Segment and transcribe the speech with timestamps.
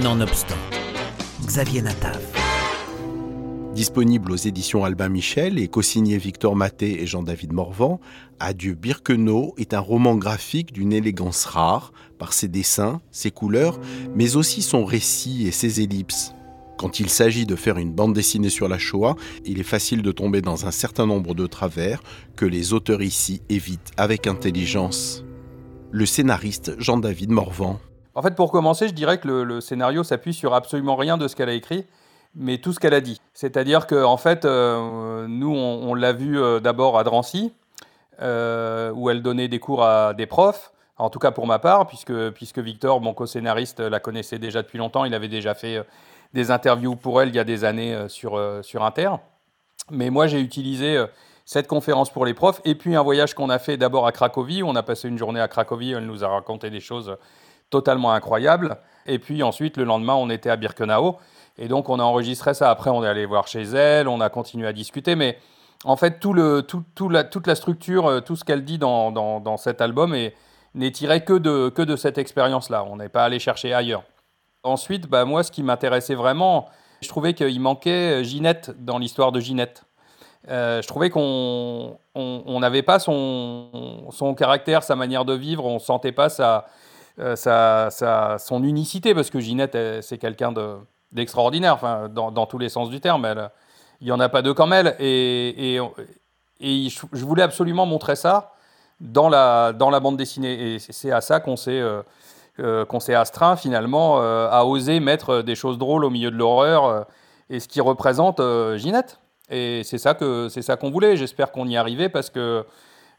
[0.00, 0.56] Nonobstant,
[1.44, 2.18] Xavier Natav.
[3.74, 8.00] Disponible aux éditions Albin Michel et co-signé Victor Maté et Jean-David Morvan,
[8.40, 13.78] Adieu Birkenau est un roman graphique d'une élégance rare par ses dessins, ses couleurs,
[14.14, 16.32] mais aussi son récit et ses ellipses.
[16.78, 20.10] Quand il s'agit de faire une bande dessinée sur la Shoah, il est facile de
[20.10, 22.02] tomber dans un certain nombre de travers
[22.34, 25.22] que les auteurs ici évitent avec intelligence.
[25.90, 27.78] Le scénariste Jean-David Morvan.
[28.14, 31.36] En fait, pour commencer, je dirais que le, scénario s'appuie sur absolument rien de ce
[31.36, 31.86] qu'elle a écrit
[32.34, 33.20] mais tout ce qu'elle a dit.
[33.34, 37.52] C'est-à-dire qu'en en fait, euh, nous, on, l'a vu euh, d'abord à Drancy,
[38.20, 41.86] euh, où elle donnait des cours à des profs, en tout cas pour ma part,
[41.86, 45.84] puisque, puisque Victor, mon co-scénariste, la connaissait déjà depuis longtemps, il avait déjà fait
[46.32, 49.10] des interviews pour elle il y a des années sur, sur Inter.
[49.90, 51.04] Mais moi, j'ai utilisé
[51.44, 54.62] cette conférence pour les profs, et puis un voyage qu'on a fait d'abord à Cracovie,
[54.62, 57.16] où on a passé une journée à Cracovie, elle nous a raconté des choses
[57.72, 58.76] totalement incroyables,
[59.06, 61.18] et puis ensuite, le lendemain, on était à Birkenau,
[61.58, 62.70] et donc, on a enregistré ça.
[62.70, 65.16] Après, on est allé voir chez elle, on a continué à discuter.
[65.16, 65.38] Mais
[65.84, 66.36] en fait, toute
[67.46, 70.16] la structure, euh, tout ce qu'elle dit dans, dans, cet album
[70.74, 72.84] n'est tiré que de, que de cette expérience-là.
[72.88, 74.04] On n'est pas allé chercher ailleurs.
[74.62, 76.68] Ensuite, bah, moi, ce qui m'intéressait vraiment,
[77.00, 79.84] je trouvais qu'il manquait Ginette dans l'histoire de Ginette.
[80.48, 85.74] Euh, je trouvais qu'on n'avait on, pas son, son caractère, sa manière de vivre, on
[85.74, 86.60] ne sentait pas sa, euh,
[87.34, 90.76] sa, sa, son unicité, parce que Ginette, c'est quelqu'un de,
[91.12, 93.50] d'extraordinaire, dans, tous les sens du terme.
[94.00, 94.96] Il n'y en a pas deux comme elle.
[94.98, 95.78] Et,
[96.60, 98.52] je voulais absolument montrer ça
[99.00, 100.74] dans la, dans la bande dessinée.
[100.74, 102.02] Et c'est à ça qu'on s'est, euh,
[102.60, 107.06] euh, qu'on astreint finalement euh, à oser mettre des choses drôles au milieu de l'horreur
[107.50, 108.40] et ce qui représente
[108.76, 109.18] Ginette.
[109.50, 111.16] Et c'est ça, que, c'est ça qu'on voulait.
[111.16, 112.64] J'espère qu'on y arrivait parce que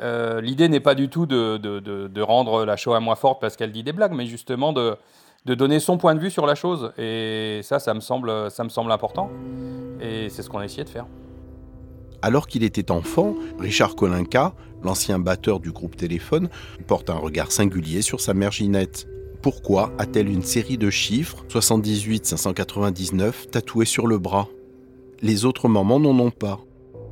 [0.00, 3.92] l'idée n'est pas du tout de, rendre la Shoah moins forte parce qu'elle dit des
[3.92, 4.96] blagues, mais justement de,
[5.44, 6.92] donner son point de vue sur la chose.
[6.98, 9.30] Et ça, ça me semble, ça me semble important.
[10.00, 11.06] Et c'est ce qu'on a essayé de faire.
[12.22, 16.48] Alors qu'il était enfant, Richard Kolinka, l'ancien batteur du groupe Téléphone,
[16.86, 19.06] porte un regard singulier sur sa mère Ginette.
[19.42, 24.48] Pourquoi a-t-elle une série de chiffres, 78-599, tatoués sur le bras?
[25.22, 26.60] Les autres mamans n'en ont pas.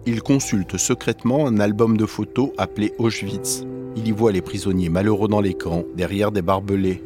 [0.06, 3.64] Il consulte secrètement un album de photos appelé Auschwitz.
[3.96, 7.02] Il y voit les prisonniers malheureux dans les camps, derrière des barbelés.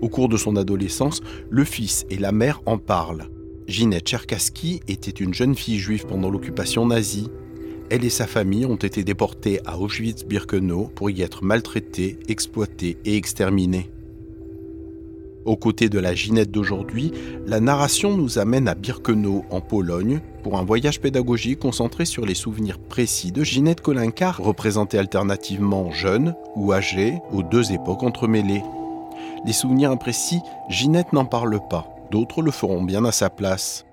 [0.00, 3.28] Au cours de son adolescence, le fils et la mère en parlent.
[3.68, 7.30] Ginette Cherkassky était une jeune fille juive pendant l'occupation nazie.
[7.88, 13.16] Elle et sa famille ont été déportées à Auschwitz-Birkenau pour y être maltraitées, exploitées et
[13.16, 13.90] exterminées.
[15.44, 17.12] Aux côtés de la Ginette d'aujourd'hui,
[17.46, 22.34] la narration nous amène à Birkenau, en Pologne, pour un voyage pédagogique concentré sur les
[22.34, 28.62] souvenirs précis de Ginette Kolinka, représentée alternativement jeune ou âgée, aux deux époques entremêlées.
[29.46, 31.86] Les souvenirs imprécis, Ginette n'en parle pas.
[32.10, 33.86] D'autres le feront bien à sa place.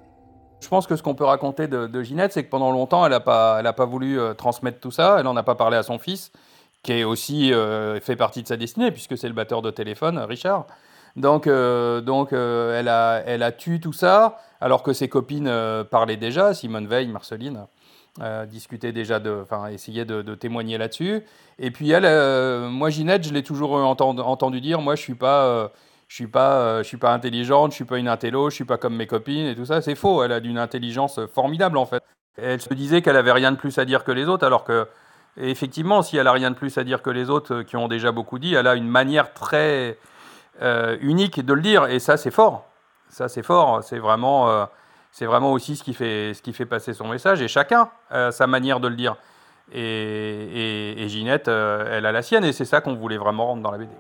[0.61, 3.19] Je pense que ce qu'on peut raconter de, Ginette, c'est que pendant longtemps, elle n'a
[3.19, 5.17] pas, voulu euh, transmettre tout ça.
[5.19, 6.31] Elle n'en a pas parlé à son fils,
[6.81, 10.17] qui est aussi euh, fait partie de sa destinée, puisque c'est le batteur de téléphone,
[10.17, 10.66] Richard.
[11.16, 15.52] Donc, euh, donc elle, a, elle a tué tout ça, alors que ses copines
[15.90, 17.68] parlaient déjà, Simone Veil, Marceline.
[18.22, 21.22] Euh, discuter déjà de, enfin, essayer de, témoigner là-dessus.
[21.59, 25.44] Et puis elle, euh, moi Ginette, je l'ai toujours entendu, dire, moi je suis pas,
[25.48, 25.68] euh,
[26.08, 28.78] je suis pas, je suis pas intelligente, je suis pas une intello, je suis pas
[28.78, 29.82] comme mes copines et tout ça.
[29.82, 30.24] C'est faux.
[30.24, 32.02] Elle a d'une intelligence formidable en fait.
[32.38, 34.88] elle se disait qu'elle avait rien de plus à dire que les autres, alors que
[35.36, 38.14] effectivement, si elle a rien de plus à dire que les autres qui ont déjà
[38.14, 39.97] beaucoup dit, elle a une manière très
[40.61, 41.85] unique de le dire.
[41.85, 42.66] Et ça, c'est fort.
[43.09, 43.83] Ça, c'est fort.
[43.83, 44.67] C'est vraiment
[45.16, 48.33] c'est vraiment aussi ce qui, fait, ce qui fait passer son message, et chacun a
[48.33, 49.16] sa manière de le dire.
[49.73, 53.71] Et, Ginette, euh, elle a la sienne, et c'est ça qu'on voulait vraiment rendre dans
[53.71, 53.93] la BD.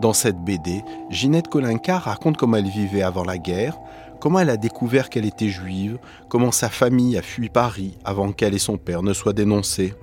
[0.00, 3.76] Dans cette BD, Ginette Kolinka raconte comment elle vivait avant la guerre,
[4.20, 8.54] comment elle a découvert qu'elle était juive, comment sa famille a fui Paris avant qu'elle
[8.54, 9.94] et son père ne soient dénoncés.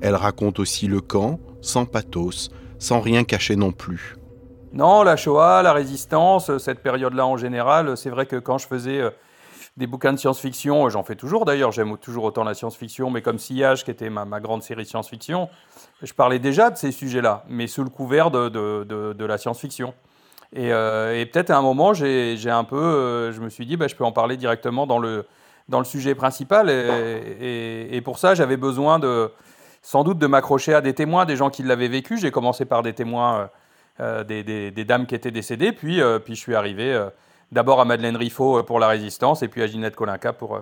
[0.00, 2.48] Elle raconte aussi le camp, sans pathos,
[2.78, 4.16] sans rien cacher non plus.
[4.76, 9.00] Non, la Shoah, la résistance, cette période-là en général, c'est vrai que quand je faisais
[9.00, 9.08] euh,
[9.78, 13.38] des bouquins de science-fiction, j'en fais toujours d'ailleurs, j'aime toujours autant la science-fiction, mais comme
[13.38, 15.48] Sillage, qui était ma, grande série science-fiction,
[16.02, 19.94] je parlais déjà de ces sujets-là, mais sous le couvert de, la science-fiction.
[20.58, 23.88] Euh, et, peut-être à un moment, j'ai un peu, euh, je me suis dit, bah,
[23.88, 25.24] je peux en parler directement dans le,
[25.70, 29.32] dans le sujet principal, et, et pour ça, j'avais besoin de,
[29.80, 32.18] sans doute de m'accrocher à des témoins, des gens qui l'avaient vécu.
[32.18, 33.48] J'ai commencé par des témoins
[33.98, 35.72] euh, des, dames qui étaient décédées.
[35.72, 37.08] Puis, euh, puis je suis arrivé euh,
[37.50, 40.60] d'abord à Madeleine Riffaut pour la résistance et puis à Ginette Kolinka pour,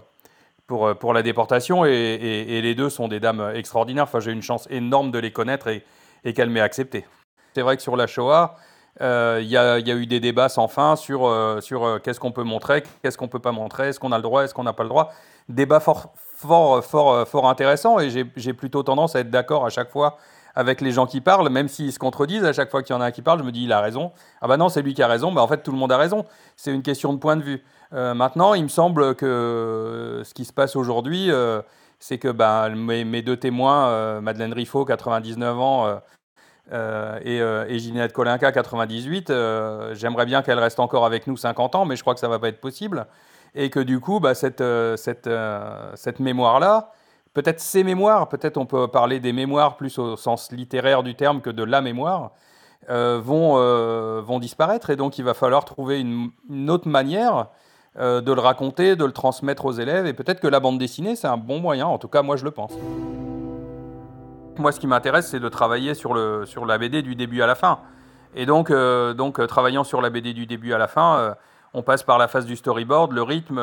[0.69, 1.85] pour, pour la déportation.
[1.85, 4.05] Et, les deux sont des dames extraordinaires.
[4.05, 5.85] Enfin, j'ai une chance énorme de les connaître et,
[6.25, 7.05] et qu'elles m'aient accepté.
[7.55, 8.57] C'est vrai que sur la Shoah,
[9.01, 11.29] Il y, a eu des débats sans fin sur,
[11.61, 14.45] sur qu'est-ce qu'on peut montrer, qu'est-ce qu'on peut pas montrer, est-ce qu'on a le droit,
[14.45, 15.13] est-ce qu'on n'a pas le droit.
[15.49, 19.91] Débat fort, fort, fort, fort intéressant et j'ai plutôt tendance à être d'accord à chaque
[19.91, 20.19] fois
[20.55, 23.01] avec les gens qui parlent, même s'ils se contredisent, à chaque fois qu'il y en
[23.01, 24.12] a un qui parle, je me dis il a raison.
[24.41, 25.97] Ah bah non, c'est lui qui a raison, bah en fait tout le monde a
[25.97, 26.25] raison.
[26.56, 27.65] C'est une question de point de vue.
[27.93, 31.62] Euh, maintenant, il me semble que ce qui se passe aujourd'hui, euh,
[32.01, 36.01] c'est que bah, mes, deux témoins, euh, Madeleine Riffaut, 99 ans,
[36.73, 39.33] et, et Ginette Kolinka, 98,
[39.93, 42.33] j'aimerais bien qu'elle reste encore avec nous 50 ans, mais je crois que ça ne
[42.33, 43.06] va pas être possible.
[43.55, 44.65] Et que du coup, bah, cette,
[44.97, 45.31] cette,
[45.95, 46.91] cette mémoire-là,
[47.35, 51.41] peut-être ces mémoires, peut-être on peut parler des mémoires plus au sens littéraire du terme
[51.41, 52.31] que de la mémoire,
[52.89, 54.91] euh, vont, euh, vont disparaître.
[54.91, 57.49] Et donc il va falloir trouver une, autre manière
[57.99, 60.07] euh, de le raconter, de le transmettre aux élèves.
[60.07, 61.87] Et peut-être que la bande dessinée, c'est un bon moyen.
[61.87, 62.73] En tout cas, moi, je le pense.
[64.57, 67.47] Moi, ce qui m'intéresse, c'est de travailler sur, le, sur la BD du début à
[67.47, 67.81] la fin.
[68.37, 71.37] Et donc, donc travaillant sur la BD du début à la fin,
[71.73, 73.61] on passe par la phase du storyboard, le rythme,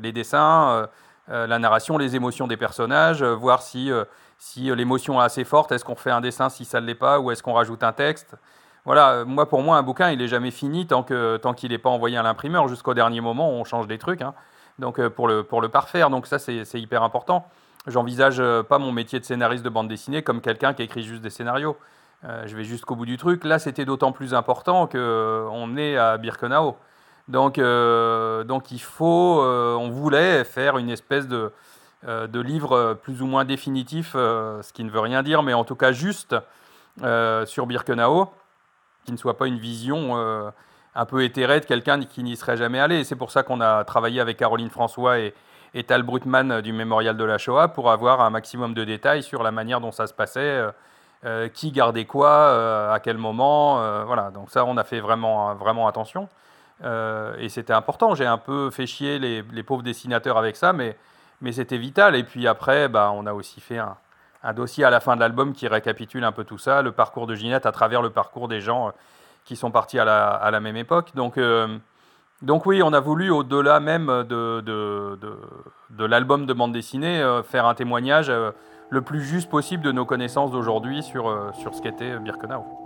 [0.00, 0.88] les dessins
[1.28, 4.04] la narration, les émotions des personnages, euh, voir si, euh,
[4.38, 7.20] si l'émotion est assez forte, est-ce qu'on fait un dessin si ça ne l'est pas,
[7.20, 8.34] ou est-ce qu'on rajoute un texte.
[8.84, 11.78] Voilà, moi pour moi un bouquin il est jamais fini tant que tant qu'il n'est
[11.78, 14.34] pas envoyé à l'imprimeur jusqu'au dernier moment on change des trucs, hein.
[14.80, 16.10] donc pour le pour le parfaire.
[16.10, 17.46] Donc ça c'est hyper important.
[17.86, 21.30] J'envisage pas mon métier de scénariste de bande dessinée comme quelqu'un qui écrit juste des
[21.30, 21.76] scénarios.
[22.24, 23.44] je vais jusqu'au bout du truc.
[23.44, 26.76] Là, c'était d'autant plus important qu'on est à Birkenau.
[27.32, 31.50] Donc, euh, donc il faut, euh, on voulait faire une espèce de,
[32.06, 35.64] euh, de livre plus ou moins définitif, ce qui ne veut rien dire, mais en
[35.64, 36.36] tout cas juste
[37.46, 38.30] sur Birkenau,
[39.06, 40.14] qui ne soit pas une vision
[40.94, 43.02] un peu éthérée de quelqu'un qui n'y serait jamais allé.
[43.02, 45.32] C'est pour ça qu'on a travaillé avec Caroline François et,
[45.72, 49.42] et Tal Brutman du Mémorial de la Shoah pour avoir un maximum de détails sur
[49.42, 50.62] la manière dont ça se passait.
[51.54, 54.30] qui gardait quoi, à quel moment, voilà.
[54.32, 56.28] Donc ça, on a fait vraiment, vraiment attention.
[56.84, 58.14] Euh, et c'était important.
[58.14, 60.96] J'ai un peu fait chier les, pauvres dessinateurs avec ça, mais,
[61.40, 62.16] mais c'était vital.
[62.16, 63.96] Et puis après, bah, on a aussi fait un,
[64.54, 67.34] dossier à la fin de l'album qui récapitule un peu tout ça, le parcours de
[67.34, 68.90] Ginette à travers le parcours des gens euh,
[69.44, 70.04] qui sont partis à
[70.50, 71.14] la, même époque.
[71.14, 71.78] Donc, euh,
[72.42, 75.18] donc oui, on a voulu, au-delà même de, de,
[75.90, 78.32] de, l'album de bande dessinée, faire un témoignage
[78.90, 82.81] le plus juste possible de nos connaissances d'aujourd'hui sur, sur ce qu'était Birkenau.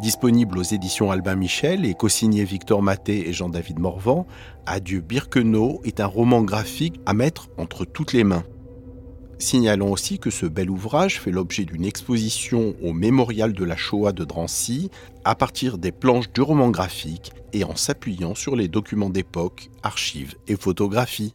[0.00, 4.26] Disponible aux éditions Albin Michel et co-signé Victor Maté et Jean-David Morvan,
[4.64, 8.44] Adieu Birkenau est un roman graphique à mettre entre toutes les mains.
[9.38, 14.12] Signalons aussi que ce bel ouvrage fait l'objet d'une exposition au Mémorial de la Shoah
[14.12, 14.90] de Drancy
[15.26, 20.34] à partir des planches du roman graphique et en s'appuyant sur les documents d'époque, archives
[20.48, 21.34] et photographies.